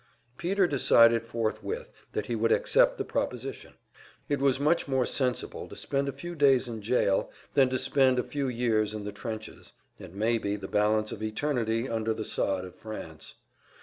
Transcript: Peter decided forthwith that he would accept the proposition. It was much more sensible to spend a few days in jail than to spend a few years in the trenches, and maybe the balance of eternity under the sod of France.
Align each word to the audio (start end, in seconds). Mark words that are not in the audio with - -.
Peter 0.39 0.65
decided 0.65 1.23
forthwith 1.23 1.91
that 2.13 2.25
he 2.25 2.35
would 2.35 2.51
accept 2.51 2.97
the 2.97 3.05
proposition. 3.05 3.75
It 4.29 4.39
was 4.41 4.59
much 4.59 4.87
more 4.87 5.05
sensible 5.05 5.67
to 5.67 5.75
spend 5.75 6.09
a 6.09 6.11
few 6.11 6.33
days 6.33 6.67
in 6.67 6.81
jail 6.81 7.29
than 7.53 7.69
to 7.69 7.77
spend 7.77 8.17
a 8.17 8.23
few 8.23 8.47
years 8.47 8.95
in 8.95 9.03
the 9.03 9.11
trenches, 9.11 9.73
and 9.99 10.15
maybe 10.15 10.55
the 10.55 10.67
balance 10.67 11.11
of 11.11 11.21
eternity 11.21 11.87
under 11.87 12.15
the 12.15 12.25
sod 12.25 12.65
of 12.65 12.73
France. 12.75 13.35